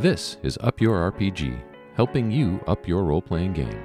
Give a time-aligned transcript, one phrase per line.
[0.00, 1.58] This is Up Your RPG,
[1.94, 3.80] helping you up your role playing game.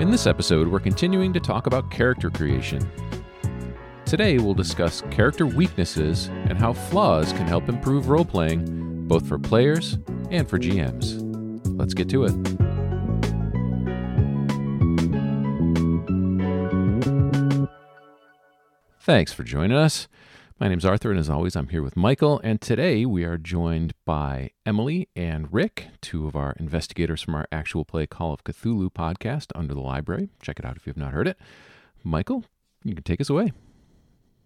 [0.00, 2.88] In this episode, we're continuing to talk about character creation.
[4.04, 9.36] Today, we'll discuss character weaknesses and how flaws can help improve role playing, both for
[9.36, 9.98] players
[10.30, 11.18] and for GMs.
[11.76, 12.57] Let's get to it.
[19.08, 20.06] Thanks for joining us.
[20.60, 22.42] My name's Arthur, and as always, I'm here with Michael.
[22.44, 27.48] And today we are joined by Emily and Rick, two of our investigators from our
[27.50, 30.28] Actual Play Call of Cthulhu podcast under the library.
[30.42, 31.38] Check it out if you have not heard it.
[32.04, 32.44] Michael,
[32.84, 33.54] you can take us away.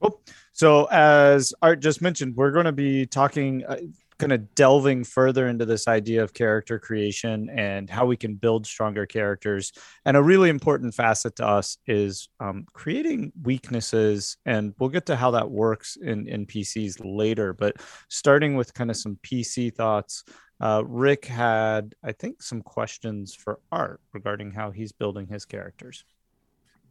[0.00, 0.20] Cool.
[0.52, 3.78] So, as Art just mentioned, we're going to be talking, uh,
[4.22, 8.64] kind of delving further into this idea of character creation and how we can build
[8.64, 9.72] stronger characters.
[10.04, 14.36] And a really important facet to us is um, creating weaknesses.
[14.46, 17.52] And we'll get to how that works in, in PCs later.
[17.52, 20.22] But starting with kind of some PC thoughts,
[20.60, 26.04] uh, Rick had, I think, some questions for Art regarding how he's building his characters.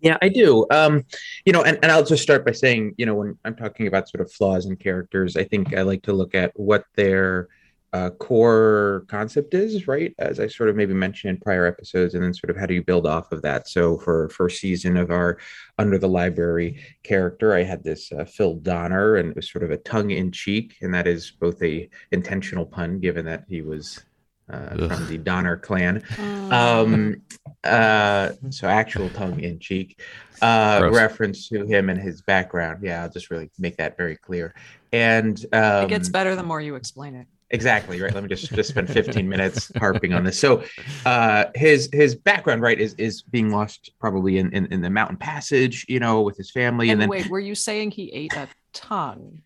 [0.01, 0.65] Yeah, I do.
[0.71, 1.05] Um,
[1.45, 4.09] you know, and, and I'll just start by saying, you know, when I'm talking about
[4.09, 7.49] sort of flaws in characters, I think I like to look at what their
[7.93, 10.15] uh, core concept is, right?
[10.17, 12.73] As I sort of maybe mentioned in prior episodes, and then sort of how do
[12.73, 13.67] you build off of that?
[13.67, 15.37] So for first season of our
[15.77, 19.71] Under the Library character, I had this uh, Phil Donner, and it was sort of
[19.71, 24.03] a tongue in cheek, and that is both a intentional pun, given that he was
[24.51, 26.03] uh, from the Donner clan.
[26.19, 26.83] Oh.
[26.83, 27.21] Um,
[27.63, 30.01] uh, so actual tongue in cheek
[30.41, 32.79] uh, reference to him and his background.
[32.83, 34.53] Yeah, I'll just really make that very clear.
[34.91, 37.27] And um, it gets better the more you explain it.
[37.53, 38.13] Exactly right.
[38.13, 40.39] Let me just just spend 15 minutes harping on this.
[40.39, 40.63] So,
[41.05, 45.17] uh, his his background, right, is is being lost probably in, in, in the mountain
[45.17, 46.89] passage, you know, with his family.
[46.89, 49.41] And, and then wait, were you saying he ate a tongue?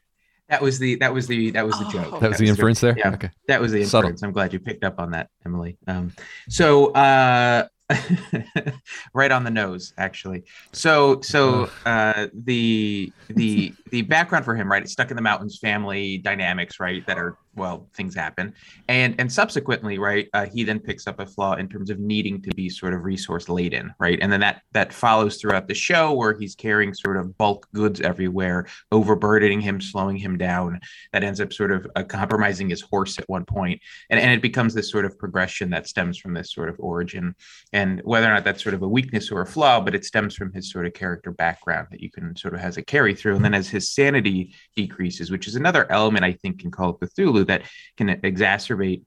[0.49, 2.11] That was the that was the that was the oh, joke.
[2.11, 2.95] That, that was the inference there.
[2.97, 3.31] Yeah, okay.
[3.47, 4.19] That was the inference.
[4.19, 4.27] Subtle.
[4.27, 5.77] I'm glad you picked up on that, Emily.
[5.87, 6.13] Um,
[6.49, 7.67] so uh,
[9.13, 10.43] right on the nose, actually.
[10.71, 14.83] So so uh, the the the background for him, right?
[14.83, 17.05] It's stuck in the mountains, family dynamics, right?
[17.07, 18.53] That are well things happen.
[18.87, 22.41] And and subsequently right uh, he then picks up a flaw in terms of needing
[22.43, 24.19] to be sort of resource laden right?
[24.21, 28.01] And then that that follows throughout the show where he's carrying sort of bulk goods
[28.01, 30.79] everywhere overburdening him slowing him down.
[31.13, 33.81] That ends up sort of uh, compromising his horse at one point.
[34.09, 37.35] And, and it becomes this sort of progression that stems from this sort of origin.
[37.73, 40.35] And whether or not that's sort of a weakness or a flaw but it stems
[40.35, 43.35] from his sort of character background that you can sort of has a carry through.
[43.35, 46.99] And then as his sanity decreases which is another element i think in call of
[46.99, 47.63] cthulhu that
[47.97, 49.03] can exacerbate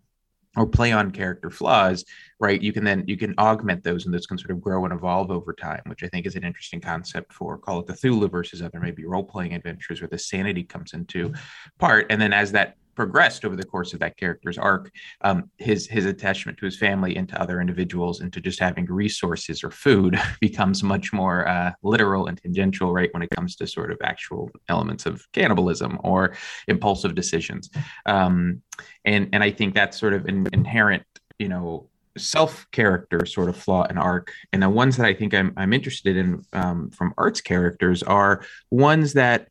[0.57, 2.05] or play on character flaws
[2.41, 2.63] right?
[2.63, 5.31] You can then you can augment those and those can sort of grow and evolve
[5.31, 8.81] over time which i think is an interesting concept for call of cthulhu versus other
[8.81, 11.33] maybe role-playing adventures where the sanity comes into
[11.79, 12.07] part.
[12.11, 16.05] And then as that progressed over the course of that character's arc, um, his his
[16.05, 20.21] attachment to his family and to other individuals and to just having resources or food
[20.41, 23.09] becomes much more uh, literal and tangential, right?
[23.15, 26.35] When it comes to sort of actual elements of cannibalism or
[26.67, 27.71] impulsive decisions,
[28.05, 28.63] um,
[29.05, 31.05] and and I think that's sort of an inherent,
[31.39, 35.33] you know, self character sort of flaw and arc and the ones that i think
[35.35, 38.43] i'm, I'm interested in um, from art's characters are
[38.73, 39.47] ones that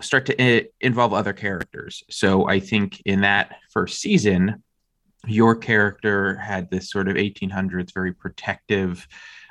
[0.00, 2.02] start to involve other characters.
[2.08, 4.62] So I think in that first season,
[5.26, 9.06] your character had this sort of 1800s very protective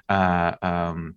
[0.09, 1.15] uh, um,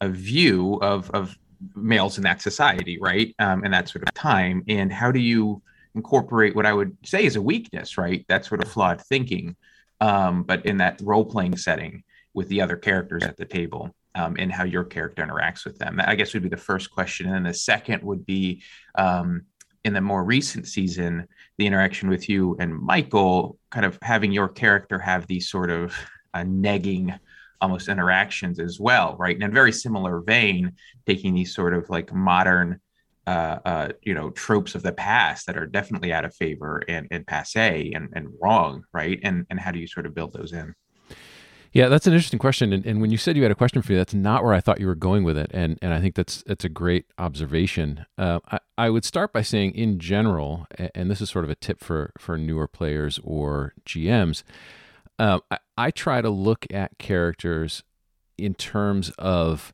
[0.00, 1.36] a view of of
[1.74, 3.34] males in that society, right?
[3.40, 4.62] Um, and that sort of time.
[4.68, 5.60] And how do you
[5.94, 8.24] incorporate what I would say is a weakness, right?
[8.28, 9.56] That sort of flawed thinking,
[10.00, 14.36] um, but in that role playing setting with the other characters at the table um,
[14.38, 16.00] and how your character interacts with them.
[16.04, 18.62] I guess would be the first question, and then the second would be
[18.94, 19.42] um,
[19.84, 21.26] in the more recent season,
[21.56, 25.94] the interaction with you and Michael, kind of having your character have these sort of
[26.34, 27.18] uh, negging
[27.60, 29.36] almost interactions as well, right?
[29.36, 30.72] In a very similar vein,
[31.06, 32.80] taking these sort of like modern
[33.28, 37.06] uh, uh, you know tropes of the past that are definitely out of favor and,
[37.10, 40.54] and passe and, and wrong right and and how do you sort of build those
[40.54, 40.74] in
[41.72, 42.72] yeah, that's an interesting question.
[42.72, 44.60] And, and, when you said you had a question for me, that's not where I
[44.60, 45.50] thought you were going with it.
[45.52, 48.06] And and I think that's that's a great observation.
[48.16, 51.54] Uh, I, I would start by saying, in general, and this is sort of a
[51.54, 54.42] tip for for newer players or GMs.
[55.18, 57.82] Uh, I, I try to look at characters
[58.38, 59.72] in terms of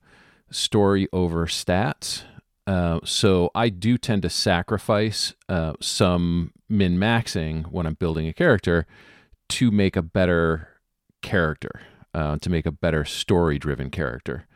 [0.51, 2.25] story over stats.
[2.67, 8.33] Uh, so I do tend to sacrifice uh, some min maxing when I'm building a
[8.33, 8.87] character
[9.51, 10.69] to make a better
[11.25, 11.81] character,
[12.15, 14.47] uh, to make a better story driven character.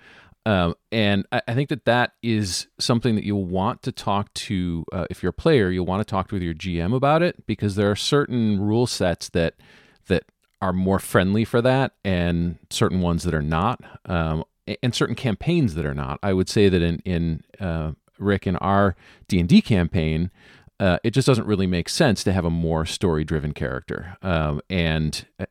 [0.47, 4.85] Um, and I, I, think that that is something that you'll want to talk to,
[4.93, 7.75] uh, if you're a player, you'll want to talk with your GM about it because
[7.75, 9.55] there are certain rule sets that
[10.07, 10.25] that
[10.63, 14.43] are more friendly for that, and certain ones that are not, um,
[14.83, 16.19] and certain campaigns that are not.
[16.23, 20.31] I would say that in in uh, Rick in our D and D campaign,
[20.81, 24.17] uh, it just doesn't really make sense to have a more story driven character.
[24.23, 25.47] Um, and uh,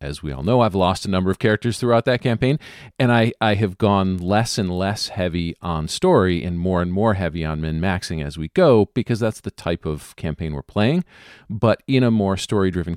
[0.00, 2.58] as we all know, I've lost a number of characters throughout that campaign,
[2.98, 7.14] and I, I have gone less and less heavy on story and more and more
[7.14, 11.04] heavy on min maxing as we go because that's the type of campaign we're playing.
[11.48, 12.96] But in a more story driven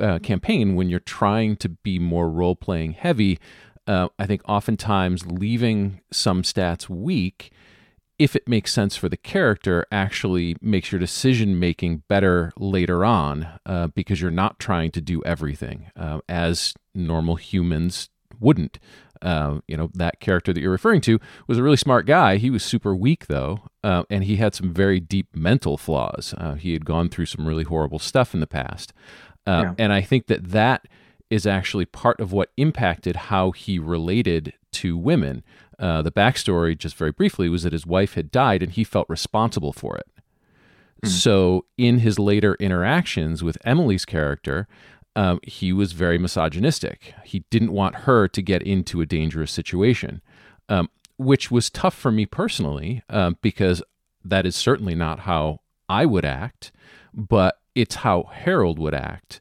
[0.00, 3.38] uh, campaign, when you're trying to be more role playing heavy,
[3.86, 7.52] uh, I think oftentimes leaving some stats weak
[8.18, 13.46] if it makes sense for the character, actually makes your decision making better later on
[13.66, 18.08] uh, because you're not trying to do everything uh, as normal humans
[18.40, 18.78] wouldn't.
[19.22, 22.36] Uh, you know, that character that you're referring to was a really smart guy.
[22.36, 26.34] He was super weak, though, uh, and he had some very deep mental flaws.
[26.36, 28.92] Uh, he had gone through some really horrible stuff in the past.
[29.46, 29.74] Uh, yeah.
[29.78, 30.86] And I think that that
[31.30, 35.42] is actually part of what impacted how he related to women.
[35.78, 39.08] Uh, the backstory, just very briefly, was that his wife had died and he felt
[39.08, 40.08] responsible for it.
[41.04, 41.08] Mm.
[41.08, 44.66] So, in his later interactions with Emily's character,
[45.14, 47.14] um, he was very misogynistic.
[47.24, 50.20] He didn't want her to get into a dangerous situation,
[50.68, 50.88] um,
[51.18, 53.82] which was tough for me personally um, because
[54.24, 56.72] that is certainly not how I would act,
[57.14, 59.40] but it's how Harold would act.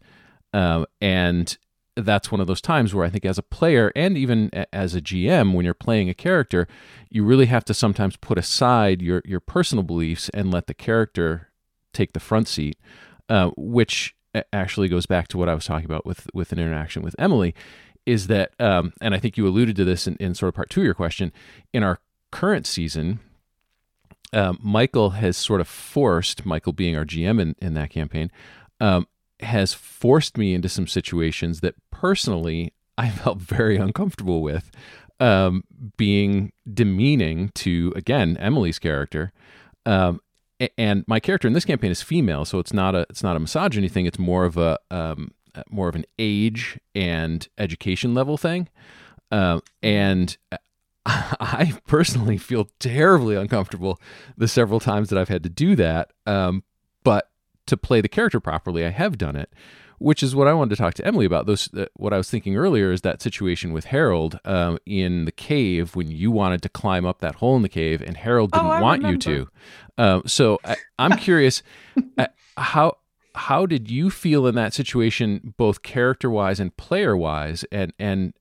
[0.54, 1.58] Um, and
[1.96, 5.02] that's one of those times where I think as a player and even as a
[5.02, 6.68] GM, when you're playing a character,
[7.10, 11.50] you really have to sometimes put aside your your personal beliefs and let the character
[11.94, 12.78] take the front seat,
[13.30, 14.16] uh, which
[14.52, 17.56] actually goes back to what I was talking about with with an interaction with Emily,
[18.06, 20.70] is that um, and I think you alluded to this in, in sort of part
[20.70, 21.32] two of your question.
[21.74, 22.00] In our
[22.32, 23.20] current season,
[24.34, 28.32] uh, Michael has sort of forced Michael being our GM in, in that campaign.
[28.82, 29.08] Um,
[29.42, 34.72] has forced me into some situations that personally I felt very uncomfortable with,
[35.20, 35.64] um,
[35.98, 39.32] being demeaning to again Emily's character.
[39.86, 40.22] Um,
[40.78, 43.40] and my character in this campaign is female, so it's not a it's not a
[43.40, 44.06] misogyny thing.
[44.06, 45.32] It's more of a um,
[45.70, 48.70] more of an age and education level thing.
[49.32, 50.38] Uh, and
[51.06, 54.00] I personally feel terribly uncomfortable
[54.38, 56.12] the several times that I've had to do that.
[56.26, 56.64] Um,
[57.04, 57.30] but
[57.68, 59.52] to play the character properly, I have done it,
[59.98, 61.46] which is what I wanted to talk to Emily about.
[61.46, 65.32] Those uh, what I was thinking earlier is that situation with Harold um, in the
[65.32, 68.60] cave when you wanted to climb up that hole in the cave and Harold oh,
[68.60, 69.30] didn't oh, want remember.
[69.30, 69.50] you to.
[69.98, 71.64] Um, so I, am curious
[72.18, 72.28] uh,
[72.58, 72.98] how
[73.36, 78.34] how did you feel in that situation, both character wise and player wise, and and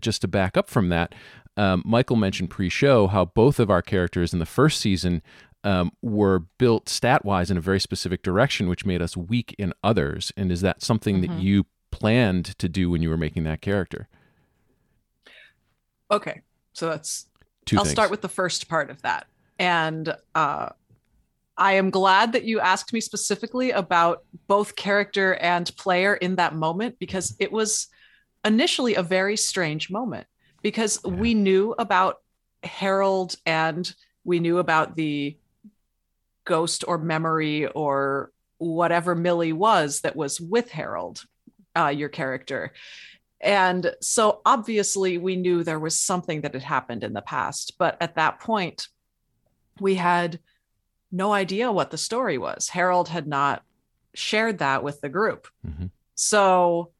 [0.00, 1.14] just to back up from that.
[1.56, 5.22] Um, Michael mentioned pre-show how both of our characters in the first season
[5.64, 9.72] um, were built stat wise in a very specific direction, which made us weak in
[9.82, 10.32] others.
[10.36, 11.34] And is that something mm-hmm.
[11.34, 14.08] that you planned to do when you were making that character?
[16.10, 16.42] Okay,
[16.72, 17.26] so that's.
[17.64, 17.92] Two I'll things.
[17.92, 20.70] start with the first part of that, and uh,
[21.56, 26.56] I am glad that you asked me specifically about both character and player in that
[26.56, 27.86] moment because it was
[28.44, 30.26] initially a very strange moment
[30.62, 31.12] because yeah.
[31.12, 32.16] we knew about
[32.64, 33.94] Harold and
[34.24, 35.36] we knew about the
[36.44, 41.22] ghost or memory or whatever Millie was that was with Harold,
[41.76, 42.72] uh, your character.
[43.40, 47.74] And so obviously we knew there was something that had happened in the past.
[47.78, 48.88] But at that point,
[49.80, 50.38] we had
[51.10, 52.68] no idea what the story was.
[52.68, 53.62] Harold had not
[54.14, 55.48] shared that with the group.
[55.66, 55.86] Mm-hmm.
[56.14, 56.92] So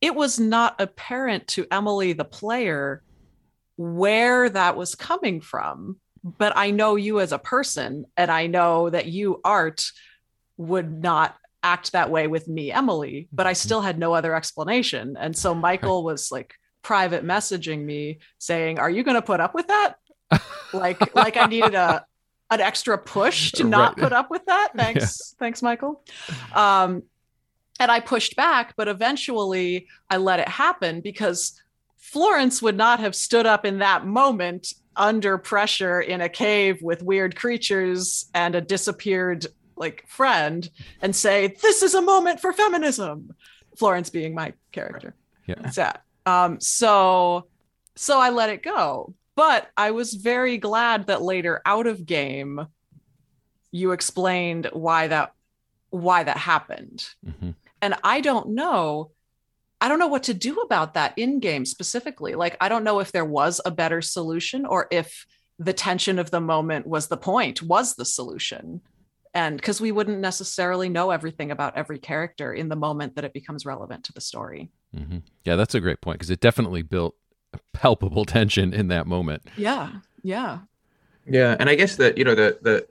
[0.00, 3.02] it was not apparent to Emily, the player,
[3.76, 8.90] where that was coming from but I know you as a person, and I know
[8.90, 9.90] that you, Art,
[10.56, 13.56] would not act that way with me, Emily, but I mm-hmm.
[13.56, 15.16] still had no other explanation.
[15.18, 19.54] And so Michael was like private messaging me saying, Are you going to put up
[19.54, 19.94] with that?
[20.72, 22.04] like, like I needed a,
[22.50, 24.04] an extra push to not right.
[24.04, 24.70] put up with that.
[24.76, 25.02] Thanks.
[25.34, 25.38] Yeah.
[25.38, 26.02] Thanks, Michael.
[26.54, 27.04] Um,
[27.78, 31.60] and I pushed back, but eventually I let it happen because
[32.00, 37.02] Florence would not have stood up in that moment under pressure in a cave with
[37.02, 40.68] weird creatures and a disappeared like friend
[41.00, 43.34] and say this is a moment for feminism.
[43.76, 45.14] Florence being my character.
[45.46, 45.70] Yeah.
[45.74, 46.02] That.
[46.26, 47.46] Um so
[47.96, 49.14] so i let it go.
[49.36, 52.66] But i was very glad that later out of game
[53.70, 55.32] you explained why that
[55.90, 57.06] why that happened.
[57.24, 57.50] Mm-hmm.
[57.82, 59.12] and i don't know
[59.80, 62.34] I don't know what to do about that in game specifically.
[62.34, 65.26] Like, I don't know if there was a better solution or if
[65.58, 68.80] the tension of the moment was the point, was the solution.
[69.32, 73.32] And because we wouldn't necessarily know everything about every character in the moment that it
[73.32, 74.70] becomes relevant to the story.
[74.94, 75.18] Mm-hmm.
[75.44, 77.14] Yeah, that's a great point because it definitely built
[77.72, 79.42] palpable tension in that moment.
[79.56, 79.90] Yeah.
[80.22, 80.58] Yeah.
[81.26, 81.56] Yeah.
[81.58, 82.86] And I guess that, you know, the, the,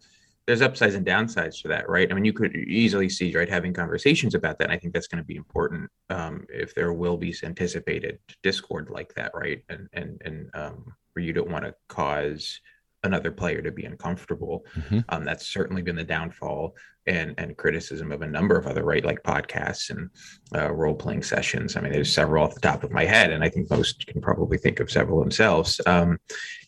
[0.49, 2.11] there's upsides and downsides to that, right?
[2.11, 4.63] I mean, you could easily see, right, having conversations about that.
[4.63, 8.89] And I think that's going to be important um, if there will be anticipated discord
[8.89, 9.63] like that, right?
[9.69, 12.61] And and and um, where you don't want to cause
[13.03, 14.65] another player to be uncomfortable.
[14.75, 15.01] Mm-hmm.
[15.09, 16.75] Um, that's certainly been the downfall
[17.09, 20.09] and and criticism of a number of other right like podcasts and
[20.55, 21.75] uh, role playing sessions.
[21.75, 24.21] I mean, there's several off the top of my head, and I think most can
[24.21, 25.81] probably think of several themselves.
[25.85, 26.19] Um,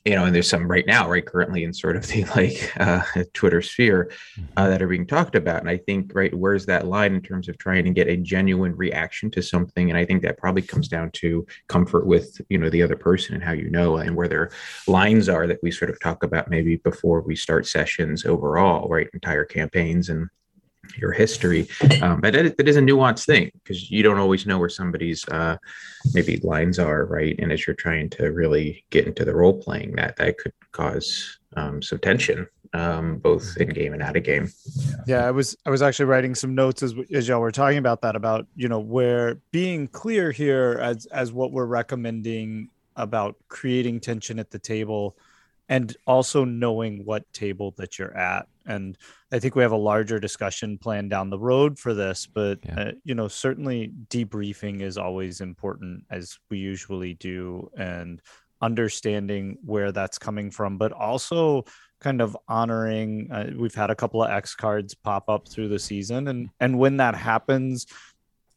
[0.03, 3.03] you know, and there's some right now, right, currently in sort of the like uh,
[3.33, 4.71] Twitter sphere uh, mm-hmm.
[4.71, 5.61] that are being talked about.
[5.61, 8.75] And I think, right, where's that line in terms of trying to get a genuine
[8.75, 9.89] reaction to something?
[9.89, 13.35] And I think that probably comes down to comfort with you know the other person
[13.35, 14.51] and how you know and where their
[14.87, 19.09] lines are that we sort of talk about maybe before we start sessions overall, right,
[19.13, 20.29] entire campaigns and
[20.97, 21.67] your history.
[22.01, 25.27] Um, but it, it is a nuanced thing because you don't always know where somebody's
[25.29, 25.57] uh,
[26.13, 27.35] maybe lines are, right?
[27.39, 31.39] And as you're trying to really get into the role playing, that that could cause
[31.55, 34.51] um, some tension, um, both in game and out of game.
[35.05, 38.01] Yeah, I was I was actually writing some notes as as y'all were talking about
[38.01, 43.99] that about you know where being clear here as as what we're recommending about creating
[43.99, 45.15] tension at the table
[45.69, 48.97] and also knowing what table that you're at and
[49.31, 52.79] i think we have a larger discussion plan down the road for this but yeah.
[52.79, 58.21] uh, you know certainly debriefing is always important as we usually do and
[58.61, 61.63] understanding where that's coming from but also
[61.99, 65.79] kind of honoring uh, we've had a couple of x cards pop up through the
[65.79, 67.87] season and and when that happens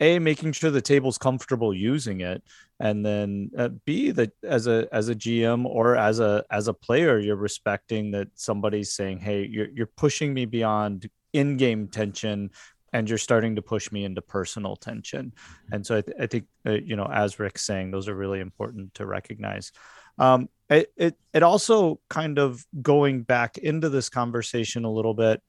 [0.01, 2.43] a making sure the table's comfortable using it
[2.81, 6.75] and then uh, b that as a as a gm or as a as a
[6.75, 12.50] player you're respecting that somebody's saying hey you're, you're pushing me beyond in-game tension
[12.93, 15.33] and you're starting to push me into personal tension.
[15.73, 18.40] And so i, th- I think uh, you know as rick's saying those are really
[18.40, 19.73] important to recognize.
[20.16, 25.43] Um, it, it it also kind of going back into this conversation a little bit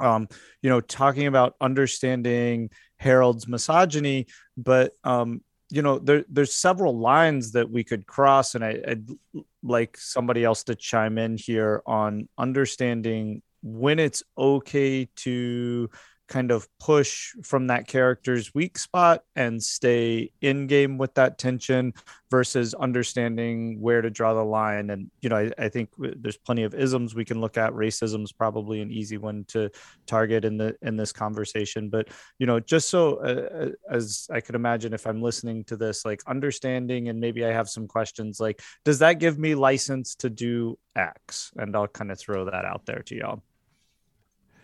[0.00, 0.28] um,
[0.62, 4.26] you know, talking about understanding Harold's misogyny,
[4.56, 9.16] but um, you know, there, there's several lines that we could cross, and I, would
[9.62, 15.90] like somebody else to chime in here on understanding when it's okay to
[16.30, 21.92] kind of push from that character's weak spot and stay in game with that tension
[22.30, 24.90] versus understanding where to draw the line.
[24.90, 27.72] And, you know, I, I think there's plenty of isms we can look at.
[27.72, 29.70] Racism is probably an easy one to
[30.06, 32.08] target in the, in this conversation, but,
[32.38, 36.04] you know, just so uh, uh as I could imagine, if I'm listening to this,
[36.04, 40.30] like understanding, and maybe I have some questions, like, does that give me license to
[40.30, 41.50] do X?
[41.56, 43.42] And I'll kind of throw that out there to y'all.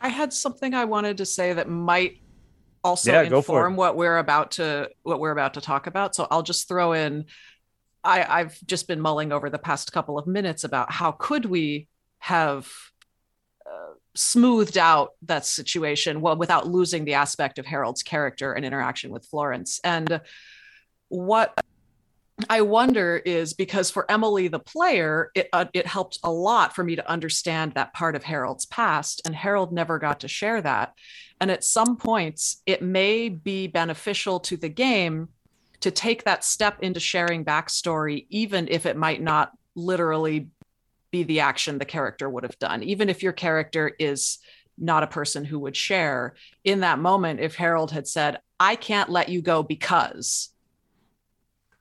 [0.01, 2.21] I had something I wanted to say that might
[2.85, 6.15] also yeah, inform what we're about to what we're about to talk about.
[6.15, 7.27] So I'll just throw in
[8.05, 11.89] I, I've just been mulling over the past couple of minutes about how could we
[12.21, 12.71] have
[13.67, 19.11] uh, smoothed out that situation well without losing the aspect of Harold's character and interaction
[19.11, 19.81] with Florence.
[19.83, 20.21] And
[21.09, 21.53] what
[22.51, 26.85] I wonder is because for Emily, the player, it, uh, it helped a lot for
[26.85, 30.93] me to understand that part of Harold's past, and Harold never got to share that.
[31.41, 35.29] And at some points, it may be beneficial to the game
[35.81, 40.49] to take that step into sharing backstory, even if it might not literally
[41.11, 42.83] be the action the character would have done.
[42.83, 44.39] Even if your character is
[44.79, 49.11] not a person who would share in that moment, if Harold had said, I can't
[49.11, 50.51] let you go because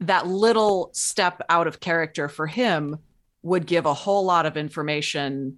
[0.07, 2.97] that little step out of character for him
[3.43, 5.57] would give a whole lot of information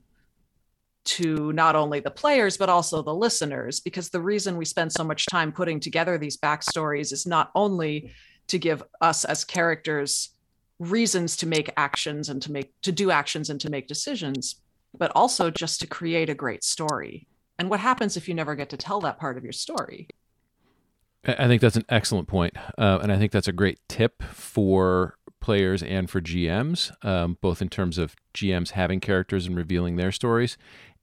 [1.05, 5.05] to not only the players but also the listeners because the reason we spend so
[5.05, 8.11] much time putting together these backstories is not only
[8.47, 10.31] to give us as characters
[10.79, 14.61] reasons to make actions and to make to do actions and to make decisions
[14.97, 17.27] but also just to create a great story.
[17.59, 20.07] And what happens if you never get to tell that part of your story
[21.25, 22.55] I think that's an excellent point.
[22.77, 27.62] Uh, and I think that's a great tip for players and for GMs, um, both
[27.62, 30.57] in terms of GMs having characters and revealing their stories,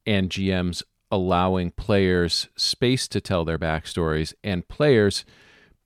[0.05, 5.25] and GMs allowing players space to tell their backstories, and players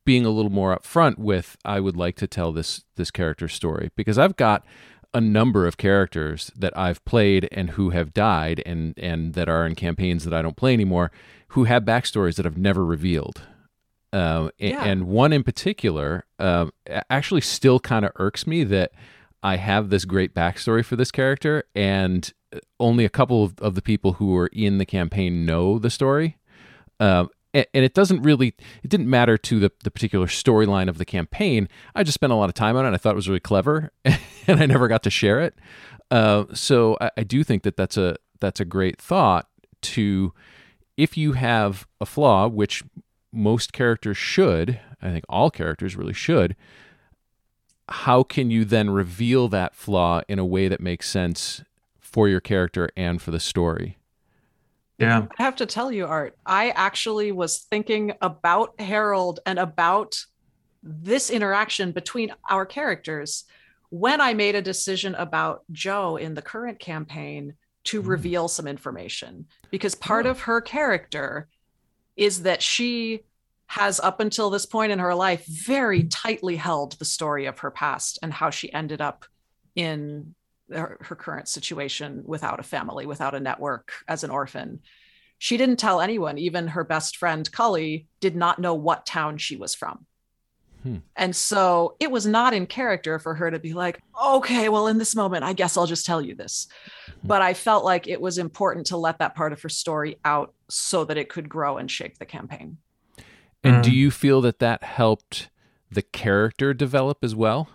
[0.05, 3.91] being a little more upfront with, I would like to tell this this character's story
[3.95, 4.65] because I've got
[5.13, 9.65] a number of characters that I've played and who have died and and that are
[9.65, 11.11] in campaigns that I don't play anymore,
[11.49, 13.43] who have backstories that I've never revealed
[14.11, 14.83] Um, yeah.
[14.85, 16.71] and, one in particular um,
[17.09, 18.91] actually still kind of irks me that
[19.43, 22.31] I have this great backstory for this character, and
[22.79, 26.37] only a couple of, of the people who were in the campaign know the story.
[26.99, 30.97] Um, and, and it doesn't really, it didn't matter to the, the particular storyline of
[30.97, 31.69] the campaign.
[31.95, 32.93] I just spent a lot of time on it.
[32.93, 35.55] I thought it was really clever, and I never got to share it.
[36.11, 39.47] Uh, so I, I do think that that's a that's a great thought
[39.81, 40.33] to
[40.97, 42.83] if you have a flaw, which
[43.31, 46.55] most characters should, I think all characters really should,
[47.87, 51.63] how can you then reveal that flaw in a way that makes sense
[51.99, 53.97] for your character and for the story?
[54.97, 55.27] Yeah.
[55.37, 60.17] I have to tell you, Art, I actually was thinking about Harold and about
[60.83, 63.45] this interaction between our characters
[63.89, 67.53] when I made a decision about Jo in the current campaign
[67.85, 68.07] to mm.
[68.07, 70.31] reveal some information because part oh.
[70.31, 71.47] of her character
[72.19, 73.21] is that she
[73.67, 77.71] has up until this point in her life very tightly held the story of her
[77.71, 79.25] past and how she ended up
[79.75, 80.35] in
[80.69, 84.81] her, her, current situation without a family, without a network as an orphan.
[85.37, 89.55] She didn't tell anyone, even her best friend Cully did not know what town she
[89.55, 90.05] was from.
[90.83, 90.97] Hmm.
[91.15, 94.97] And so it was not in character for her to be like, okay, well, in
[94.97, 96.67] this moment, I guess I'll just tell you this.
[97.05, 97.27] Hmm.
[97.27, 100.53] But I felt like it was important to let that part of her story out
[100.69, 102.77] so that it could grow and shape the campaign.
[103.63, 103.83] And mm.
[103.83, 105.49] do you feel that that helped
[105.91, 107.69] the character develop as well?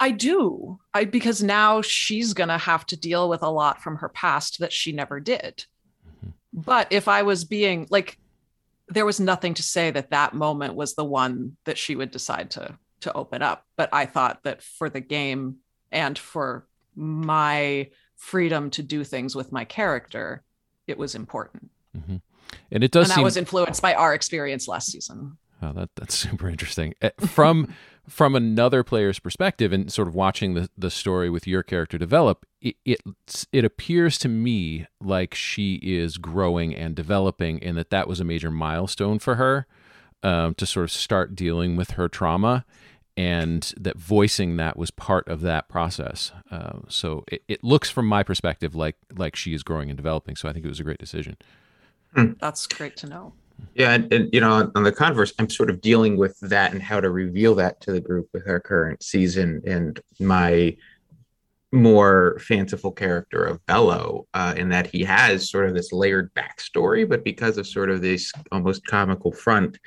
[0.00, 0.78] I do.
[0.92, 4.58] I because now she's going to have to deal with a lot from her past
[4.58, 5.64] that she never did.
[6.18, 6.30] Mm-hmm.
[6.52, 8.18] But if I was being like
[8.88, 12.50] there was nothing to say that that moment was the one that she would decide
[12.52, 15.56] to to open up, but I thought that for the game
[15.92, 20.42] and for my freedom to do things with my character,
[20.86, 21.70] it was important.
[21.96, 22.16] Mm-hmm.
[22.70, 23.10] And it does.
[23.10, 25.36] And that was influenced by our experience last season.
[25.62, 26.94] Oh, that that's super interesting.
[27.02, 27.74] Eh, from
[28.08, 32.46] from another player's perspective, and sort of watching the the story with your character develop,
[32.60, 33.00] it, it
[33.52, 38.24] it appears to me like she is growing and developing, and that that was a
[38.24, 39.66] major milestone for her
[40.22, 42.64] um, to sort of start dealing with her trauma,
[43.16, 46.32] and that voicing that was part of that process.
[46.50, 50.36] Uh, so it, it looks, from my perspective, like like she is growing and developing.
[50.36, 51.36] So I think it was a great decision.
[52.14, 52.32] Hmm.
[52.40, 53.32] That's great to know.
[53.74, 56.82] Yeah, and, and, you know, on the converse, I'm sort of dealing with that and
[56.82, 60.76] how to reveal that to the group with our current season and my
[61.72, 67.06] more fanciful character of Bello, uh, in that he has sort of this layered backstory,
[67.08, 69.78] but because of sort of this almost comical front,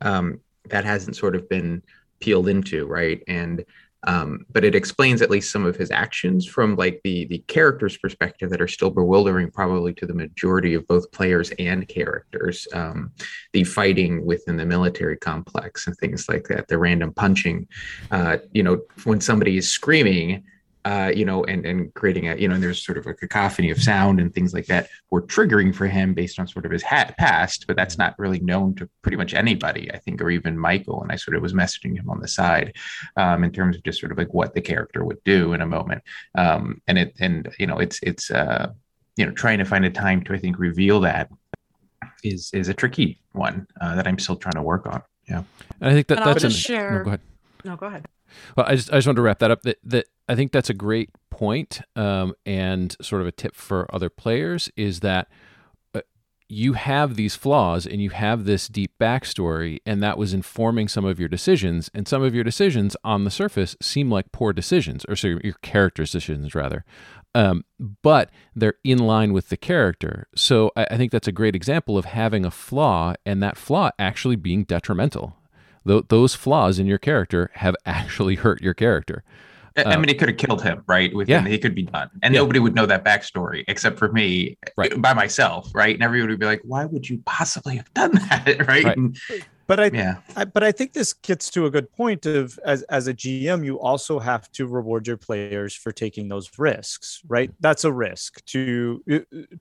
[0.00, 1.82] um, that hasn't sort of been
[2.20, 3.22] peeled into, right?
[3.28, 3.64] And
[4.06, 7.96] um, but it explains at least some of his actions from like the the character's
[7.96, 12.68] perspective that are still bewildering probably to the majority of both players and characters.
[12.72, 13.12] Um,
[13.52, 17.66] the fighting within the military complex and things like that the random punching
[18.10, 20.44] uh, you know when somebody is screaming
[20.84, 23.70] uh, you know, and and creating a, you know, and there's sort of a cacophony
[23.70, 26.82] of sound and things like that were triggering for him based on sort of his
[26.82, 30.58] hat past, but that's not really known to pretty much anybody, I think, or even
[30.58, 31.02] Michael.
[31.02, 32.76] And I sort of was messaging him on the side
[33.16, 35.66] um, in terms of just sort of like what the character would do in a
[35.66, 36.02] moment.
[36.34, 38.70] Um, and it and you know, it's it's uh,
[39.16, 41.30] you know, trying to find a time to I think reveal that
[42.22, 45.02] is is a tricky one uh, that I'm still trying to work on.
[45.28, 45.44] Yeah,
[45.80, 46.98] and I think that and that's I'll just an, share.
[46.98, 47.20] No, go ahead.
[47.64, 48.06] No, go ahead.
[48.56, 49.62] Well, I just I just want to wrap that up.
[49.62, 53.92] That that I think that's a great point, um, and sort of a tip for
[53.94, 55.28] other players is that
[55.94, 56.00] uh,
[56.48, 61.04] you have these flaws and you have this deep backstory, and that was informing some
[61.04, 61.90] of your decisions.
[61.94, 65.40] And some of your decisions on the surface seem like poor decisions, or so your,
[65.42, 66.84] your character's decisions rather.
[67.34, 70.28] Um, but they're in line with the character.
[70.36, 73.90] So I, I think that's a great example of having a flaw and that flaw
[73.98, 75.36] actually being detrimental
[75.86, 79.24] th- those flaws in your character have actually hurt your character.
[79.76, 81.12] I mean, he could have killed him, right?
[81.12, 81.40] With yeah.
[81.40, 82.40] him, he could be done, and yeah.
[82.40, 85.00] nobody would know that backstory except for me, right.
[85.02, 85.94] by myself, right?
[85.94, 88.84] And everybody would be like, "Why would you possibly have done that?" right?
[88.84, 88.96] right.
[88.96, 89.18] And,
[89.66, 90.16] but I, yeah.
[90.36, 93.64] I, but I think this gets to a good point of as as a GM,
[93.64, 97.50] you also have to reward your players for taking those risks, right?
[97.60, 99.18] That's a risk to uh,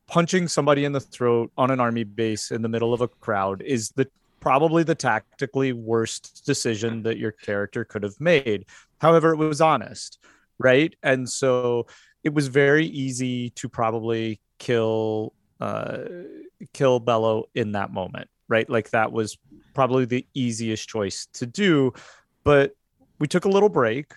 [0.07, 3.61] punching somebody in the throat on an army base in the middle of a crowd
[3.61, 4.07] is the
[4.43, 8.65] probably the tactically worst decision that your character could have made.
[8.99, 10.19] However, it was honest,
[10.59, 10.93] right?
[11.01, 11.87] And so
[12.25, 15.99] it was very easy to probably kill uh,
[16.73, 18.69] kill Bello in that moment, right?
[18.69, 19.37] Like that was
[19.73, 21.93] probably the easiest choice to do.
[22.43, 22.75] But
[23.19, 24.11] we took a little break.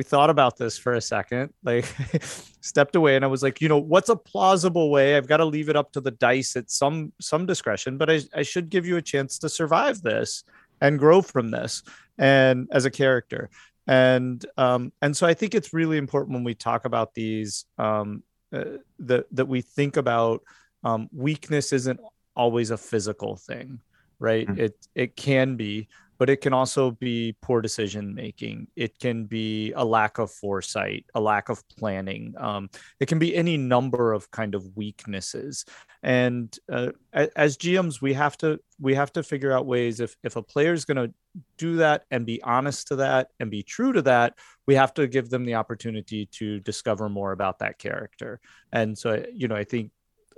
[0.00, 1.84] We thought about this for a second, like
[2.62, 5.14] stepped away and I was like, you know, what's a plausible way?
[5.14, 8.20] I've got to leave it up to the dice at some some discretion, but I,
[8.34, 10.42] I should give you a chance to survive this
[10.80, 11.82] and grow from this
[12.16, 13.50] and as a character.
[13.86, 18.22] And um, and so I think it's really important when we talk about these um,
[18.54, 20.40] uh, that that we think about
[20.82, 22.00] um, weakness isn't
[22.34, 23.80] always a physical thing,
[24.18, 24.48] right?
[24.48, 24.60] Mm-hmm.
[24.62, 25.88] It it can be,
[26.20, 28.66] but it can also be poor decision making.
[28.76, 32.34] It can be a lack of foresight, a lack of planning.
[32.36, 32.68] Um,
[33.00, 35.64] it can be any number of kind of weaknesses.
[36.02, 40.36] And uh, as GMs, we have to we have to figure out ways if if
[40.36, 41.14] a player is going to
[41.56, 44.34] do that and be honest to that and be true to that,
[44.66, 48.40] we have to give them the opportunity to discover more about that character.
[48.72, 49.90] And so, you know, I think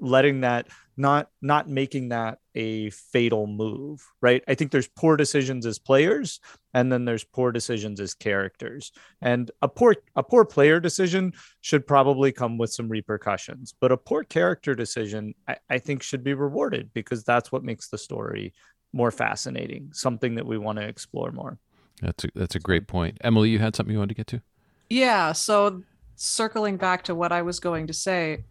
[0.03, 4.43] letting that not not making that a fatal move right?
[4.49, 6.41] I think there's poor decisions as players
[6.75, 8.93] and then there's poor decisions as characters.
[9.23, 13.97] And a poor a poor player decision should probably come with some repercussions but a
[13.97, 18.53] poor character decision I, I think should be rewarded because that's what makes the story
[18.93, 21.59] more fascinating something that we want to explore more.
[22.03, 23.19] That's a, that's a great point.
[23.23, 24.43] Emily you had something you wanted to get to?
[24.91, 25.85] Yeah so
[26.17, 28.45] circling back to what i was going to say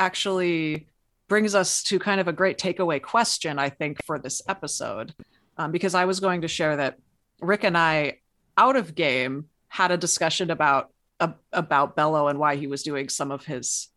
[0.00, 0.86] actually
[1.28, 5.14] brings us to kind of a great takeaway question, I think, for this episode.
[5.56, 6.98] Um, because I was going to share that
[7.40, 8.18] Rick and I,
[8.56, 13.08] out of game, had a discussion about uh, about Bello and why he was doing
[13.08, 13.88] some of his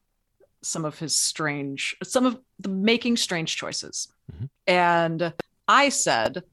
[0.61, 4.09] some of his strange some of the making strange choices.
[4.31, 4.45] Mm-hmm.
[4.67, 5.33] And
[5.67, 6.43] I said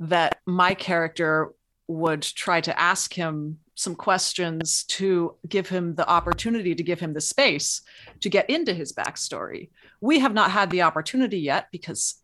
[0.00, 1.52] that my character
[1.86, 7.12] would try to ask him some questions to give him the opportunity to give him
[7.12, 7.82] the space
[8.20, 9.70] to get into his backstory.
[10.00, 12.16] We have not had the opportunity yet because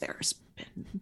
[0.00, 1.00] there's been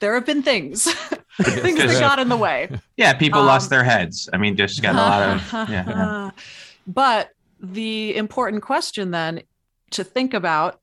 [0.00, 0.84] there have been things
[1.42, 2.68] things that got in the way.
[2.96, 4.28] Yeah, people um, lost their heads.
[4.32, 6.30] I mean, just got a lot of yeah.
[6.86, 9.42] But the important question then
[9.90, 10.80] to think about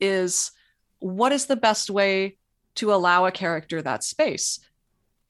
[0.00, 0.52] is
[1.00, 2.36] what is the best way
[2.76, 4.60] to allow a character that space?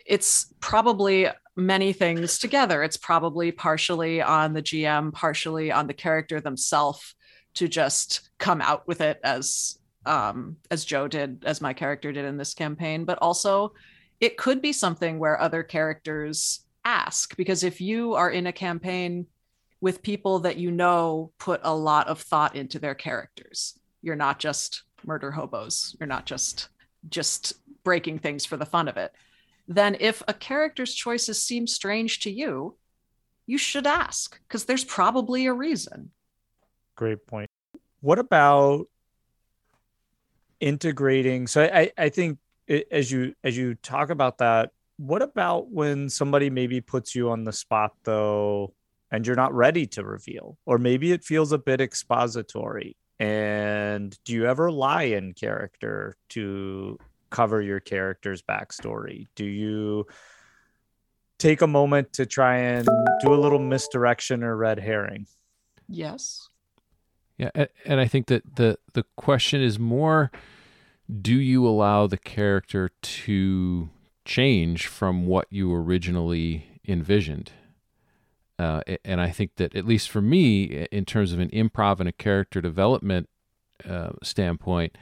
[0.07, 1.29] It's probably
[1.61, 2.83] many things together.
[2.83, 7.15] It's probably partially on the GM, partially on the character themselves
[7.55, 12.25] to just come out with it as um, as Jo did, as my character did
[12.25, 13.05] in this campaign.
[13.05, 13.75] But also,
[14.19, 19.27] it could be something where other characters ask because if you are in a campaign
[19.83, 24.39] with people that you know put a lot of thought into their characters, you're not
[24.39, 25.97] just murder hobos.
[26.01, 26.69] You're not just
[27.09, 29.13] just breaking things for the fun of it
[29.71, 32.77] then if a character's choices seem strange to you,
[33.47, 36.11] you should ask because there's probably a reason.
[36.97, 37.49] Great point.
[38.01, 38.87] What about
[40.59, 41.47] integrating?
[41.47, 42.39] So I, I think
[42.91, 47.45] as you as you talk about that, what about when somebody maybe puts you on
[47.45, 48.75] the spot though,
[49.13, 52.97] and you're not ready to reveal, or maybe it feels a bit expository?
[53.21, 56.99] And do you ever lie in character to
[57.31, 59.29] cover your character's backstory?
[59.35, 60.07] Do you
[61.39, 62.87] take a moment to try and
[63.21, 65.27] do a little misdirection or red herring?
[65.89, 66.49] Yes.
[67.39, 67.51] Yeah,
[67.87, 70.31] and I think that the the question is more
[71.21, 73.89] do you allow the character to
[74.25, 77.53] change from what you originally envisioned?
[78.59, 82.09] Uh, and I think that at least for me, in terms of an improv and
[82.09, 83.29] a character development
[83.89, 84.97] uh, standpoint,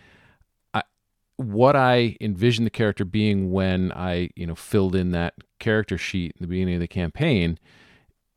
[1.38, 6.32] what I envisioned the character being when I, you know, filled in that character sheet
[6.36, 7.58] in the beginning of the campaign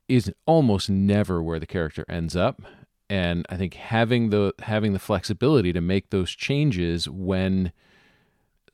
[0.08, 2.62] is almost never where the character ends up.
[3.10, 7.72] And I think having the having the flexibility to make those changes when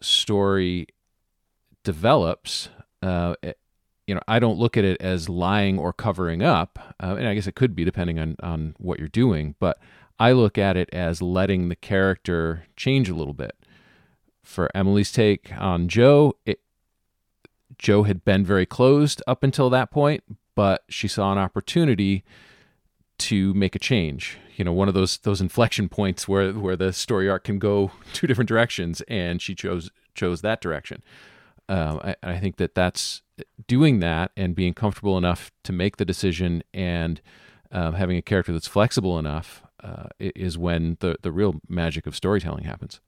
[0.01, 0.89] story
[1.83, 2.69] develops,
[3.03, 3.55] uh, eh,
[4.07, 7.35] you know, I don't look at it as lying or covering up, uh, and I
[7.35, 9.55] guess it could be depending on on what you're doing.
[9.59, 9.79] But
[10.19, 13.58] I look at it as letting the character change a little bit
[14.49, 16.61] for Emily's take on Jo, it,
[17.77, 22.25] Jo had been very closed up until that point, but she saw an opportunity
[23.19, 24.39] to make a change.
[24.57, 27.91] You know, one of those those inflection points where where the story arc can go
[28.15, 31.03] two different directions, and she chose chose that direction.
[31.69, 33.21] Um, I, I think that that's
[33.67, 37.21] doing that and being comfortable enough to make the decision and
[37.71, 42.17] um, having a character that's flexible enough uh, is when the the real magic of
[42.17, 43.01] storytelling happens.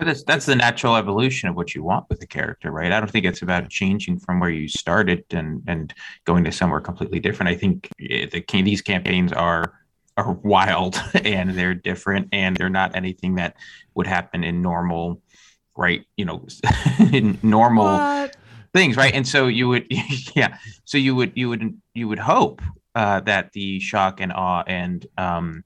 [0.00, 2.90] But that's that's the natural evolution of what you want with a character, right?
[2.90, 5.92] I don't think it's about changing from where you started and and
[6.24, 7.50] going to somewhere completely different.
[7.50, 9.74] I think the these campaigns are
[10.16, 13.56] are wild and they're different and they're not anything that
[13.94, 15.20] would happen in normal,
[15.76, 16.06] right?
[16.16, 16.46] You know,
[17.12, 17.84] in normal.
[17.84, 18.36] What?
[18.72, 19.12] things, right?
[19.12, 19.86] And so you would,
[20.34, 20.56] yeah.
[20.86, 22.62] So you would you would you would hope
[22.94, 25.64] uh, that the shock and awe and um,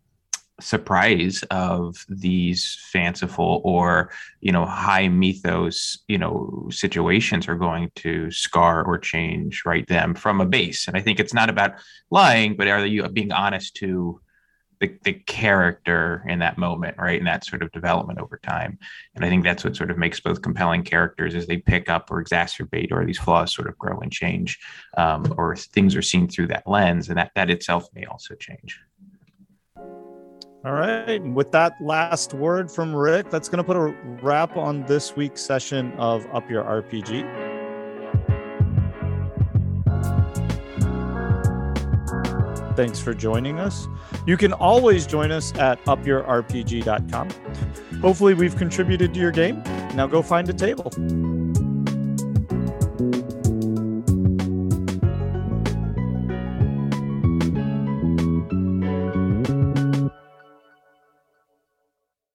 [0.61, 8.31] surprise of these fanciful or you know high mythos you know situations are going to
[8.31, 10.87] scar or change right them from a base.
[10.87, 11.73] And i think it's not about
[12.11, 14.21] lying but are you being honest to
[14.81, 18.79] the, the character in that moment right and that sort of development over time.
[19.15, 22.11] And i think that's what sort of makes both compelling characters as they pick up
[22.11, 24.59] or exacerbate or these flaws sort of grow and change
[24.97, 28.79] um, or things are seen through that lens and that that itself may also change
[30.65, 31.23] all right.
[31.23, 35.43] With that last word from Rick, that's going to put a wrap on this week's
[35.43, 37.53] session of Up Your RPG.
[42.77, 43.87] Thanks for joining us.
[44.27, 47.29] You can always join us at upyourrpg.com.
[48.01, 49.63] Hopefully, we've contributed to your game.
[49.95, 50.91] Now go find a table.